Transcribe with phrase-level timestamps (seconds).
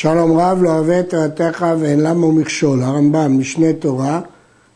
[0.00, 4.20] שלום רב לא אוהב את תורתך ואין למה מכשול, הרמב"ם, משנה תורה,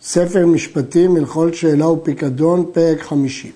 [0.03, 3.53] ספר משפטים, הלכות שאלה ופיקדון, פרק חמישי.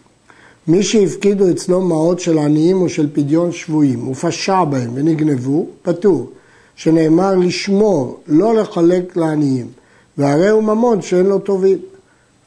[0.68, 6.30] מי שהפקידו אצלו מעות של עניים או של פדיון שבויים ופשע בהם ונגנבו, פטור,
[6.76, 9.66] שנאמר לשמור, לא לחלק לעניים,
[10.18, 11.78] והרי הוא ממון שאין לו טובים.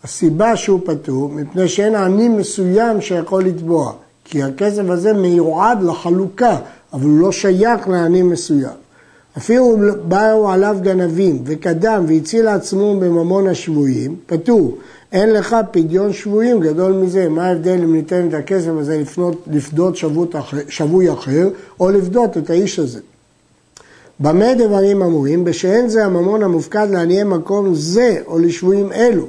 [0.03, 3.93] הסיבה שהוא פטור, מפני שאין עני מסוים שיכול לתבוע,
[4.25, 6.57] כי הכסף הזה מיועד לחלוקה,
[6.93, 8.88] אבל הוא לא שייך לעני מסוים.
[9.37, 9.77] אפילו
[10.07, 14.77] באו עליו גנבים וקדם והציל עצמו בממון השבויים, פטור.
[15.11, 17.29] אין לך פדיון שבויים גדול מזה.
[17.29, 19.95] מה ההבדל אם ניתן את הכסף הזה לפנות, לפדות
[20.67, 22.99] שבוי אחר, או לפדות את האיש הזה?
[24.19, 25.43] במה דברים אמורים?
[25.43, 29.27] בשאין זה הממון המופקד לעניי מקום זה או לשבויים אלו.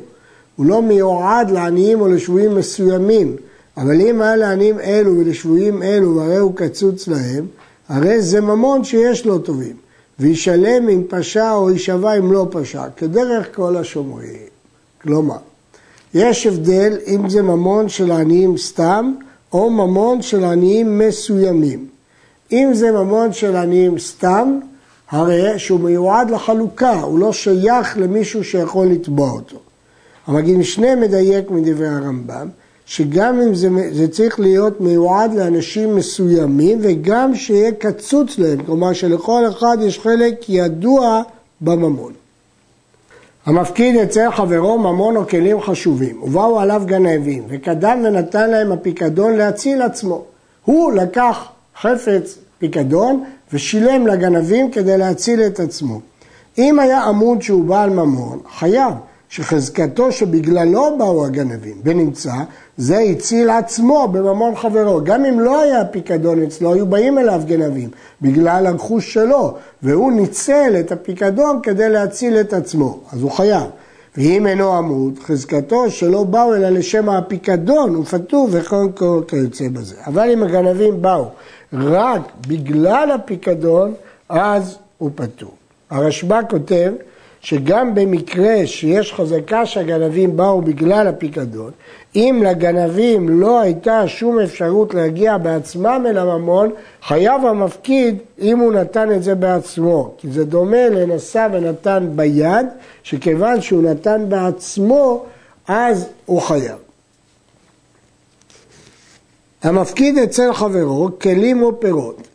[0.56, 3.36] הוא לא מיועד לעניים או לשבויים מסוימים,
[3.76, 7.46] אבל אם היה לעניים אלו ולשבויים אלו והרי הוא קצוץ להם,
[7.88, 9.76] הרי זה ממון שיש לו טובים.
[10.20, 14.50] וישלם אם פשע או יישבע אם לא פשע, כדרך כל השומרים.
[15.02, 15.36] כלומר,
[16.14, 19.14] יש הבדל אם זה ממון של עניים סתם,
[19.52, 21.86] או ממון של עניים מסוימים.
[22.52, 24.58] אם זה ממון של עניים סתם,
[25.10, 29.56] הרי שהוא מיועד לחלוקה, הוא לא שייך למישהו שיכול לתבוע אותו.
[30.26, 32.48] המגיד משנה מדייק מדברי הרמב"ם,
[32.90, 39.42] שגם אם זה, זה צריך להיות מיועד לאנשים מסוימים וגם שיהיה קצוץ להם, כלומר שלכל
[39.48, 41.22] אחד יש חלק ידוע
[41.60, 42.12] בממון.
[43.46, 49.82] המפקיד אצל חברו ממון או כלים חשובים, ובאו עליו גנבים, וקדם ונתן להם הפיקדון להציל
[49.82, 50.24] עצמו.
[50.64, 51.48] הוא לקח
[51.80, 56.00] חפץ פיקדון ושילם לגנבים כדי להציל את עצמו.
[56.58, 58.94] אם היה עמוד שהוא בעל ממון, חייב,
[59.30, 62.32] שחזקתו שבגללו באו הגנבים, ונמצא,
[62.76, 65.04] זה הציל עצמו בממון חברו.
[65.04, 67.90] גם אם לא היה פיקדון אצלו, היו באים אליו גנבים,
[68.22, 73.62] בגלל הרכוש שלו, והוא ניצל את הפיקדון כדי להציל את עצמו, אז הוא חייב.
[74.16, 79.96] ואם אינו עמוד, חזקתו שלא באו אלא לשם הפיקדון, הוא פטור וכל כל כיוצא בזה.
[80.06, 81.24] אבל אם הגנבים באו
[81.72, 83.94] רק בגלל הפיקדון,
[84.28, 85.50] אז הוא פטור.
[85.90, 86.92] הרשב"א כותב
[87.40, 91.70] שגם במקרה שיש חזקה שהגנבים באו בגלל הפיקדון,
[92.16, 96.70] אם לגנבים לא הייתה שום אפשרות להגיע בעצמם אל הממון,
[97.02, 100.14] חייב המפקיד אם הוא נתן את זה בעצמו.
[100.18, 102.66] כי זה דומה לנשא ונתן ביד,
[103.02, 105.24] שכיוון שהוא נתן בעצמו,
[105.68, 106.76] אז הוא חייב.
[109.62, 112.29] המפקיד אצל חברו כלים או פירות.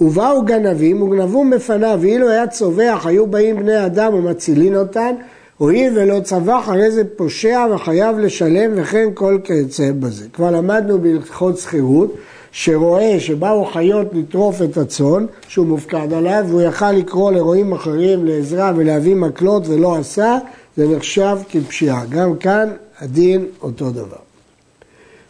[0.00, 5.14] ובאו גנבים וגנבו בפניו, ואילו היה צווח, היו באים בני אדם ומצילין אותן,
[5.58, 10.28] הואיל ולא צווח, הרי זה פושע וחייב לשלם וכן כל כיוצא בזה.
[10.32, 12.14] כבר למדנו בהלכות שכירות,
[12.52, 18.72] שרואה שבאו חיות לטרוף את הצאן, שהוא מופקד עליו, והוא יכל לקרוא לרועים אחרים לעזרה
[18.76, 20.38] ולהביא מקלות ולא עשה,
[20.76, 22.04] זה נחשב כפשיעה.
[22.08, 22.68] גם כאן
[23.00, 24.16] הדין אותו דבר.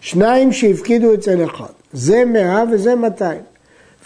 [0.00, 3.55] שניים שהפקידו אצל אחד, זה מאה וזה מאתיים.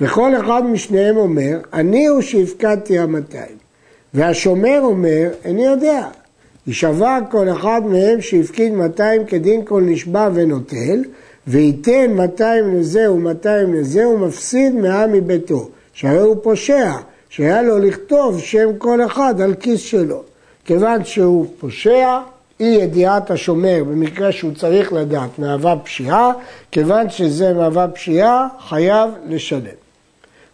[0.00, 3.56] וכל אחד משניהם אומר, אני הוא שהפקדתי המאתיים.
[4.15, 6.06] והשומר אומר, איני יודע.
[6.66, 11.05] יישבע כל אחד מהם שהפקיד 200 כדין כל נשבע ונוטל,
[11.47, 15.69] וייתן 200 לזה ו-200 לזה, ומפסיד מאה מביתו.
[15.93, 16.93] שהרי הוא פושע,
[17.28, 20.22] שהיה לו לכתוב שם כל אחד על כיס שלו.
[20.65, 22.19] כיוון שהוא פושע,
[22.60, 26.33] אי ידיעת השומר במקרה שהוא צריך לדעת מהווה פשיעה,
[26.71, 29.80] כיוון שזה מהווה פשיעה, חייב לשלם.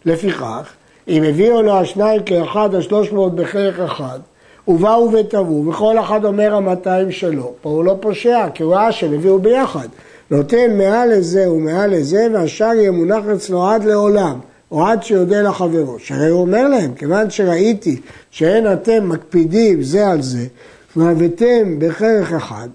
[0.07, 0.73] לפיכך,
[1.07, 4.19] אם הביאו לו השניים כאחד השלוש מאות בחלק אחד,
[4.67, 9.13] ובאו וטבעו, וכל אחד אומר המאתיים שלו, פה הוא לא פושע, כי הוא ראה שהם
[9.13, 9.87] הביאו ביחד.
[10.31, 14.39] נותן מעל לזה ומעל לזה, והשאר יהיה מונח אצלו עד לעולם,
[14.71, 15.99] או עד שיודה לחברו.
[15.99, 18.01] שהרי הוא אומר להם, כיוון שראיתי
[18.31, 20.45] שאין אתם מקפידים זה על זה,
[20.95, 22.67] והבאתם בחלק אחד,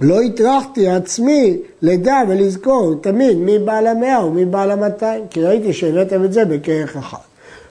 [0.00, 6.24] לא הטרחתי עצמי לדע ולזכור תמיד מי בעל המאה ומי בעל המאתיים, כי ראיתי שהבאתם
[6.24, 7.18] את זה בכרך אחד.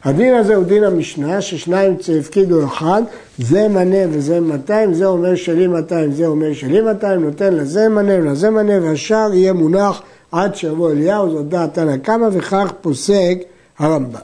[0.03, 3.01] הדין הזה הוא דין המשנה, ששניים הפקידו אחד,
[3.37, 8.13] זה מנה וזה 200, זה אומר שלי 200, זה אומר שלי 200, נותן לזה מנה
[8.13, 10.01] ולזה מנה, והשאר יהיה מונח
[10.31, 13.37] עד שיבוא אליהו, זאת דעת תנא קמא, וכך פוסק
[13.79, 14.19] הרמב"ם.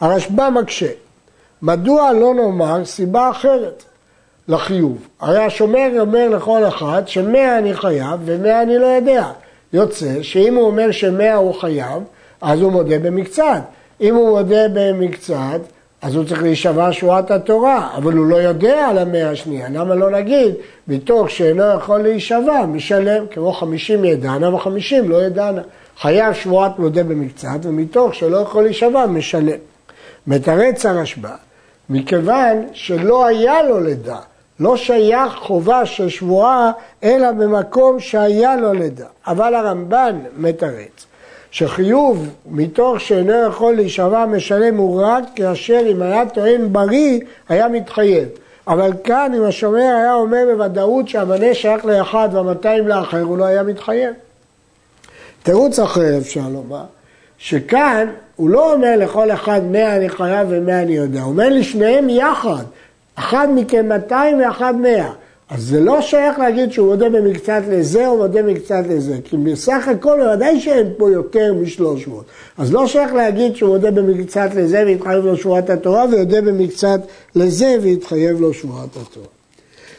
[0.00, 0.90] הרשב"א מקשה,
[1.62, 3.82] מדוע לא נאמר סיבה אחרת?
[4.48, 5.08] לחיוב.
[5.20, 9.26] הרי השומר אומר לכל אחד שמאה אני חייב ומאה אני לא יודע.
[9.72, 12.02] יוצא שאם הוא אומר שמאה הוא חייב,
[12.40, 13.62] אז הוא מודה במקצת.
[14.00, 15.60] אם הוא מודה במקצת,
[16.02, 19.68] אז הוא צריך להישבע שורת התורה, אבל הוא לא יודע על המאה השנייה.
[19.68, 20.54] למה לא נגיד,
[20.88, 25.62] מתוך שאינו יכול להישבע, משלם, כמו חמישים ידענה וחמישים לא ידענה.
[26.00, 29.58] חייב שבועת מודה במקצת, ומתוך שלא יכול להישבע, משלם.
[30.26, 31.34] מתרץ הרשב"א,
[31.90, 34.18] מכיוון שלא היה לו לידה,
[34.60, 36.72] לא שייך חובה של שבועה,
[37.02, 39.06] אלא במקום שהיה לו לידה.
[39.26, 41.06] אבל הרמב"ן מתרץ
[41.52, 48.28] שחיוב מתוך שאינו יכול להישבע משלם הוא רק כאשר אם היה טוען בריא, היה מתחייב.
[48.66, 53.62] אבל כאן אם השומר היה אומר בוודאות שהמנה שייך לאחד והמאתיים לאחר, הוא לא היה
[53.62, 54.14] מתחייב.
[55.42, 56.84] תירוץ אחר אפשר לומר,
[57.38, 58.06] שכאן
[58.36, 62.64] הוא לא אומר לכל אחד מאה אני חייב ומאה אני יודע, הוא אומר לשניהם יחד,
[63.14, 65.10] אחד מכם 200 ואחד 100.
[65.50, 69.88] אז זה לא שייך להגיד שהוא מודה במקצת לזה או מודה במקצת לזה, כי בסך
[69.88, 72.24] הכל בוודאי שאין פה יותר משלוש מאות.
[72.58, 77.00] אז לא שייך להגיד שהוא מודה במקצת לזה והתחייב לו שבועת התורה, ויודה במקצת
[77.34, 79.26] לזה והתחייב לו שבועת התורה.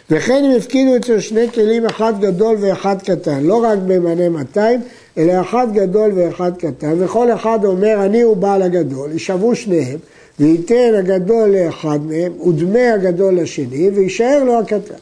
[0.10, 4.82] וכן אם הפקידו אצל שני כלים אחד גדול ואחד קטן, לא רק במנה 200,
[5.18, 9.98] אלא אחד גדול ואחד קטן, וכל אחד אומר אני הוא בעל הגדול, יישבו שניהם,
[10.40, 14.94] וייתן הגדול לאחד מהם, ודמי הגדול לשני, ויישאר לו הקטן.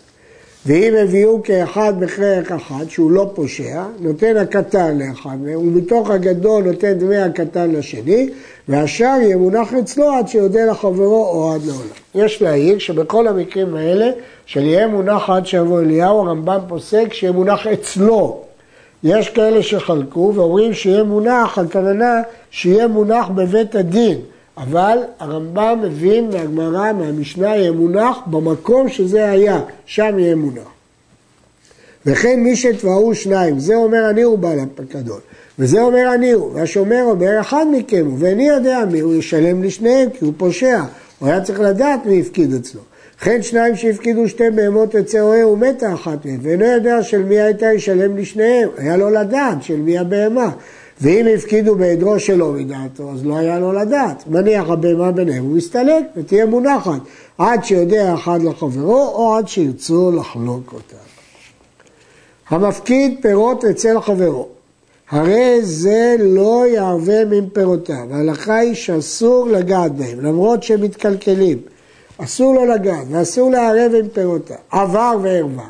[0.66, 6.94] ואם הביאו כאחד בכרך אחד, שהוא לא פושע, נותן הקטן לאחד מהם, ומתוך הגדול נותן
[6.94, 8.30] דמי הקטן לשני,
[8.68, 12.26] והשאר יהיה מונח אצלו עד שיודה לחברו או עד לעולם.
[12.28, 14.10] יש להעיר שבכל המקרים האלה,
[14.46, 18.42] של יהיה מונח עד שיבוא אליהו, הרמב"ם פוסק שיהיה מונח אצלו.
[19.04, 24.18] יש כאלה שחלקו ואומרים שיהיה מונח, הכוונה שיהיה מונח בבית הדין.
[24.58, 30.68] אבל הרמב"ם מבין מהגמרא, מהמשנה, יהיה מונח במקום שזה היה, שם יהיה מונח.
[32.06, 35.20] וכן מי שתבעו שניים, זה אומר אני הוא בעל הפקדון,
[35.60, 40.10] וזה אומר אני הוא, והשומר אומר אחד מכם הוא, ואיני יודע מי הוא ישלם לשניהם
[40.10, 40.82] כי הוא פושע,
[41.20, 42.82] הוא היה צריך לדעת מי הפקיד אצלו.
[43.22, 47.74] וכן שניים שהפקידו שתי בהמות אצל אוהה ומתה אחת מהן, ואינו יודע של מי הייתה
[47.74, 50.52] ישלם לשניהם, היה לו לדעת של מי הבהמה.
[51.02, 54.24] ואם הפקידו בעדרו שלא מדעתו, אז לא היה לו לדעת.
[54.28, 57.02] מניח הבהמה ביניהם, הוא מסתלק ותהיה מונחת
[57.38, 60.96] עד שיודע אחד לחברו או עד שירצו לחלוק אותה.
[62.50, 64.48] המפקיד פירות אצל חברו,
[65.10, 67.14] הרי זה לא יערבה
[67.54, 68.08] פירותיו.
[68.12, 71.58] ההלכה היא שאסור לגעת בהם, למרות שהם מתקלקלים.
[72.18, 74.56] אסור לו לגעת ואסור לערב עם פירותיו.
[74.72, 75.64] עבר וערווה,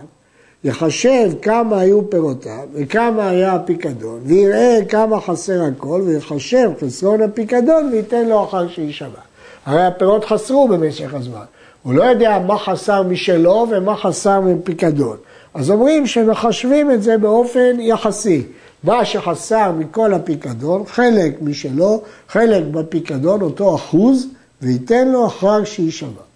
[0.64, 8.26] יחשב כמה היו פירותיו וכמה היה הפיקדון, ויראה כמה חסר הכל, ויחשב חסרון הפיקדון וייתן
[8.30, 9.20] לו אחר שיישבע.
[9.66, 11.44] הרי הפירות חסרו במשך הזמן.
[11.84, 15.18] הוא לא יודע מה חסר משלו ומה חסר מפיקדון.
[15.54, 18.44] אז אומרים שמחשבים את זה באופן יחסי.
[18.84, 24.28] מה שחסר מכל הפיקדון, חלק משלו, חלק בפיקדון, אותו אחוז,
[24.62, 26.31] וייתן לו אחר שיישבע.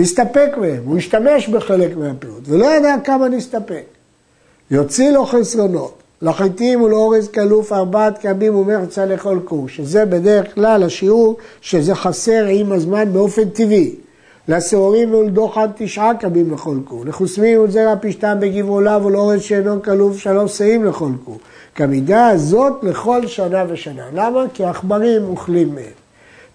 [0.00, 3.84] נסתפק מהם, הוא השתמש בחלק מהפירות, ולא ידע כמה נסתפק.
[4.70, 11.36] יוציא לו חסרונות, לחיטים ולאורז כלוף ארבעת קבים ומחצה לכל כור, שזה בדרך כלל השיעור
[11.60, 13.94] שזה חסר עם הזמן באופן טבעי.
[14.48, 20.84] לשעורים ולדוחן תשעה קבים לכל כור, לחוסמים ולזרע פשטם בגבעולה ולאורז שאינו כלוף שלוש שאים
[20.84, 21.38] לכל כור.
[21.74, 24.04] כמידה הזאת לכל שנה ושנה.
[24.14, 24.44] למה?
[24.54, 25.99] כי העכברים אוכלים מהם.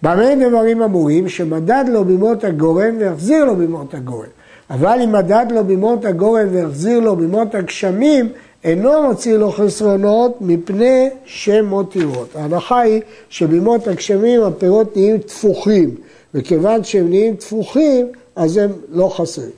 [0.06, 1.30] במה דברים אמורים?
[1.30, 4.28] שמדד לו במות הגורן ויחזיר לו במות הגורן.
[4.70, 8.30] אבל אם מדד לו במות הגורן ויחזיר לו במות הגשמים,
[8.64, 12.36] אינו מוציא לו חסרונות מפני שמותירות.
[12.36, 15.96] ההנחה היא שבמות הגשמים הפירות נהיים תפוחים,
[16.34, 19.50] וכיוון שהם נהיים תפוחים, אז הם לא חסרים.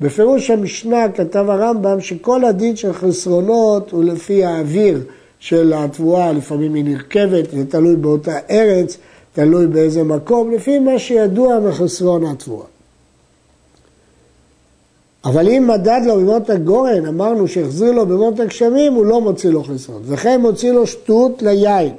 [0.00, 5.00] בפירוש המשנה כתב הרמב"ם שכל הדין של חסרונות הוא לפי האוויר
[5.38, 8.98] של התבואה, לפעמים היא נרכבת, זה תלוי באותה ארץ.
[9.34, 12.66] תלוי באיזה מקום, לפי מה שידוע מחסרון התבואה.
[15.24, 19.64] אבל אם מדד לו במות הגורן, אמרנו שהחזיר לו במות הגשמים, הוא לא מוציא לו
[19.64, 20.02] חסרון.
[20.04, 21.92] וכן מוציא לו שטות ליין,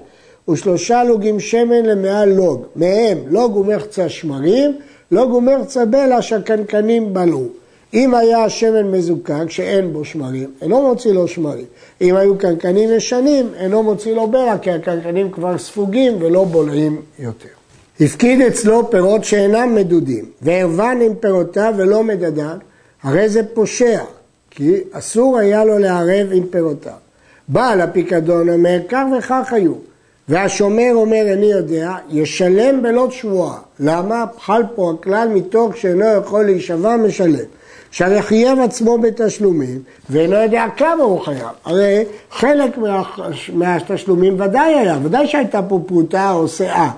[0.50, 2.65] ושלושה לוגים שמן למאה לוג.
[2.75, 4.77] מהם לוג ומחצה שמרים,
[5.12, 7.48] לוג ומחצה בלע שהקנקנים בלעו.
[7.96, 11.66] אם היה השמן מזוקק שאין בו שמרים, אינו מוציא לו שמרים.
[12.02, 17.50] אם היו קנקנים ישנים, אינו מוציא לו ברע, כי הקנקנים כבר ספוגים ולא בולעים יותר.
[18.00, 22.58] הפקיד אצלו פירות שאינם מדודים, וערבן עם פירותיו ולא מדדיו,
[23.04, 24.04] הרי זה פושע,
[24.52, 26.94] כי אסור היה לו לערב עם פירותיו.
[27.48, 29.74] בעל הפיקדון אומר, כך וכך היו.
[30.29, 33.58] והשומר אומר, איני יודע, ישלם בלא שבועה.
[33.79, 34.25] למה?
[34.39, 37.46] חל פה הכלל מתוך שאינו יכול להישבע, משלם.
[37.91, 39.79] שהרי חייב עצמו בתשלומים
[40.10, 41.48] ואינו יודע כמה הוא חייב.
[41.65, 43.03] הרי חלק מה,
[43.53, 46.91] מהתשלומים ודאי היה, ודאי שהייתה פה פרוטה או שאה.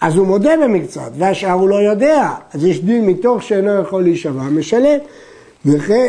[0.00, 2.30] אז הוא מודה במקצת, והשאר הוא לא יודע.
[2.54, 4.98] אז יש דין מתוך שאינו יכול להישבע, משלם.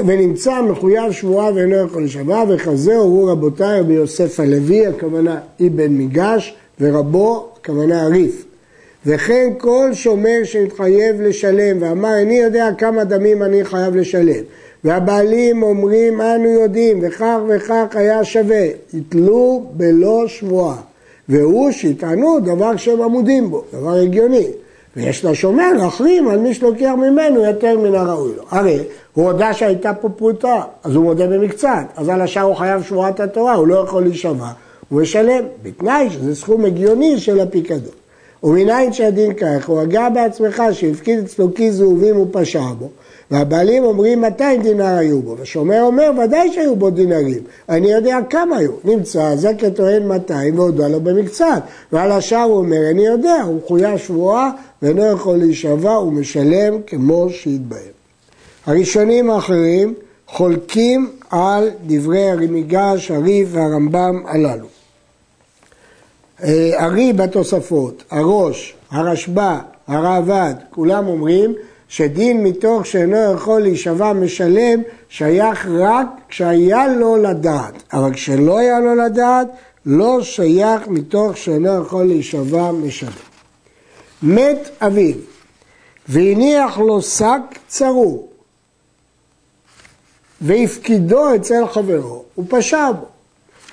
[0.06, 6.56] ונמצא מחויב שבועה ואינו יכול להישבע, וכזה הורו רבותיי רבי יוסף הלוי, הכוונה אבן מיגש,
[6.82, 8.46] ורבו, הכוונה הריף.
[9.06, 14.44] וכן כל שומר שמתחייב לשלם ואמר איני יודע כמה דמים אני חייב לשלם.
[14.84, 20.76] והבעלים אומרים אנו יודעים וכך וכך היה שווה, יתלו בלא שבועה.
[21.30, 24.48] והוא שיטענו דבר שהם עמודים בו, דבר הגיוני
[25.00, 28.44] ויש לשומר להחרים על מי שלוקח ממנו יותר מן הראוי לו.
[28.52, 28.80] הרי
[29.14, 33.20] הוא הודה שהייתה פה פרוטה, אז הוא מודה במקצת, אז על השאר הוא חייב שבועת
[33.20, 34.48] התורה, הוא לא יכול להישבע,
[34.90, 37.94] הוא ישלם, בתנאי שזה סכום הגיוני של הפיקדון.
[38.44, 42.90] ומנין שהדין כך, הוא הגה בעצמך שהפקיד אצלו כיס זהובים ופשע בו,
[43.32, 48.58] והבעלים אומרים 200 דינר היו בו, ושומר אומר ודאי שהיו בו דינרים, אני יודע כמה
[48.58, 53.60] היו, נמצא זה כטוען 200 והודה לו במקצת, ועל השאר הוא אומר אני יודע, הוא
[53.68, 58.00] חויה שבועה ואינו יכול להישבע, הוא משלם כמו שהתבהם.
[58.66, 59.94] הראשונים האחרים
[60.28, 64.66] חולקים על דברי הרמיגש, הריף והרמב"ם הללו.
[66.44, 69.58] אה, הרי בתוספות, הראש, הרשב"א,
[69.88, 71.56] הראב"ד, כולם אומרים
[71.90, 78.96] שדין מתוך שאינו יכול להישבע משלם שייך רק כשהיה לו לדעת, אבל כשלא היה לו
[78.96, 79.48] לדעת
[79.86, 83.12] לא שייך מתוך שאינו יכול להישבע משלם.
[84.24, 85.16] מת אביו
[86.08, 88.30] והניח לו שק צרור
[90.42, 93.06] והפקידו אצל חברו, הוא פשע בו.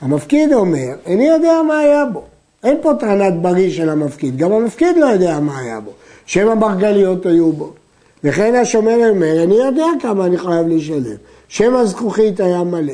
[0.00, 2.24] המפקיד אומר, איני יודע מה היה בו.
[2.64, 5.90] אין פה טענת בריא של המפקיד, גם המפקיד לא יודע מה היה בו.
[6.26, 7.72] שם המרגליות היו בו.
[8.24, 11.16] וכן השומר אומר, אני יודע כמה אני חייב לשלם.
[11.48, 12.92] שם הזכוכית היה מלא.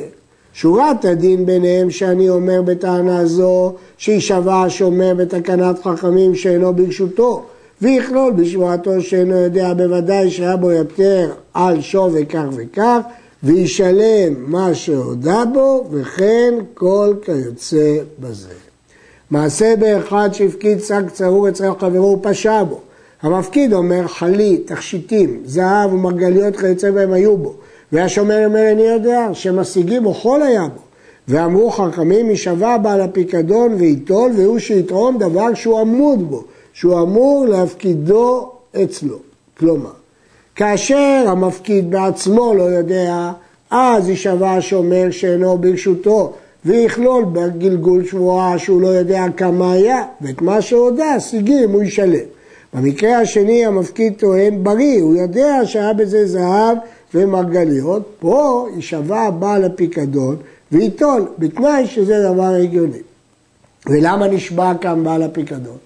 [0.55, 7.43] שורת הדין ביניהם שאני אומר בטענה זו, שישבע השומר בתקנת חכמים שאינו ברשותו,
[7.83, 12.99] ויכלול בשבועתו שאינו יודע בוודאי שהיה בו יותר על שווה כך וכך,
[13.43, 18.55] וישלם מה שהודה בו, וכן כל כיוצא בזה.
[19.31, 22.81] מעשה באחד שהפקיד שק צרור אצל חברו ופשע בו.
[23.23, 27.55] המפקיד אומר חלי, תכשיטים, זהב ומרגליות כיוצא בהם היו בו.
[27.93, 30.81] והשומר אומר אני יודע שמשיגים אוכל היה בו.
[31.29, 38.51] ואמרו חכמים יישבע בעל הפיקדון וייטול והוא שיתרום דבר שהוא עמוד בו, שהוא אמור להפקידו
[38.83, 39.17] אצלו.
[39.59, 39.91] כלומר,
[40.57, 43.31] כאשר המפקיד בעצמו לא יודע,
[43.71, 46.33] אז יישבע השומר שאינו ברשותו,
[46.65, 52.27] ויכלול בגלגול שבועה שהוא לא יודע כמה היה, ואת מה שהודה, סיגים הוא ישלם.
[52.75, 56.79] במקרה השני המפקיד טוען בריא, הוא יודע שהיה בזה זהב
[57.15, 60.37] ומרגליות, פה יישבע בעל הפיקדון
[60.73, 62.99] וייטול, בתנאי שזה דבר הגיוני.
[63.87, 65.77] ולמה נשבע כאן בעל הפיקדון?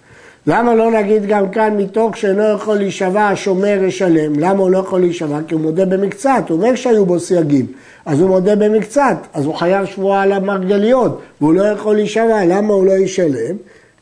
[0.47, 4.39] למה לא נגיד גם כאן מתוך שאינו יכול להישבע השומר ישלם?
[4.39, 5.39] למה הוא לא יכול להישבע?
[5.49, 7.67] כי הוא מודה במקצת, הוא אומר שהיו בו סייגים,
[8.07, 12.75] אז הוא מודה במקצת, אז הוא חייב שבועה על המרגליות, והוא לא יכול להישבע, למה
[12.75, 13.57] הוא לא ישלם?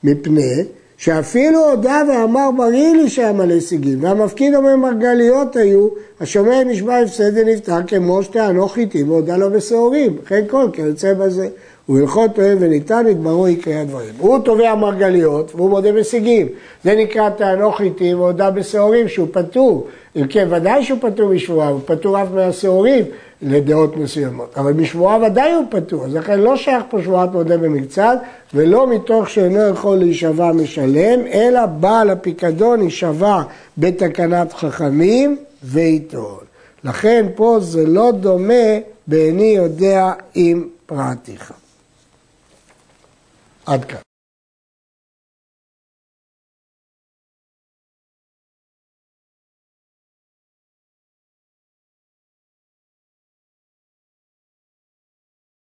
[0.05, 0.65] מפני
[0.97, 5.89] שאפילו הודה ואמר בריא לי שהיה מלא סיגים, והמפקיד אומר מרגליות היו,
[6.21, 11.49] השומר נשבע הפסד ונפטר כמו שטענו חיטים והודה לו בשעורים, וכן כל כיוצא בזה.
[11.89, 14.15] ובהלכות אוהב וניתן יתברו עיקרי הדברים.
[14.19, 16.49] הוא תובע מרגליות והוא מודה בשיגים.
[16.85, 19.87] זה נקרא טענו חיטים והודה בשעורים שהוא פטור.
[20.17, 23.05] אם כן, ודאי שהוא פטור משבועה, הוא פטור אף מהשעורים
[23.43, 24.55] לדעות מסוימות.
[24.57, 28.19] אבל משבועה ודאי הוא פטור, אז לכן לא שייך פה שבועת מודה במקצת,
[28.55, 33.43] ולא מתוך שאינו יכול להישבע משלם, אלא בעל הפיקדון יישבע
[33.79, 36.45] בתקנת חכמים ויטול.
[36.85, 41.53] לכן פה זה לא דומה בעיני יודע עם פרעתיך.
[43.67, 44.14] עד כאן.